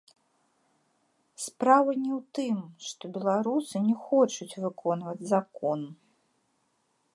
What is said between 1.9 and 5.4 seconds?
не ў тым, што беларусы не хочуць выконваць